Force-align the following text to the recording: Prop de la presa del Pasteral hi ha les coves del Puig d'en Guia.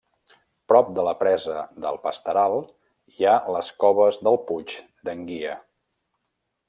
Prop 0.71 0.87
de 0.99 1.03
la 1.07 1.11
presa 1.19 1.57
del 1.83 1.99
Pasteral 2.07 2.57
hi 3.17 3.27
ha 3.27 3.35
les 3.57 3.69
coves 3.85 4.21
del 4.29 4.41
Puig 4.49 4.75
d'en 5.11 5.23
Guia. 5.29 5.55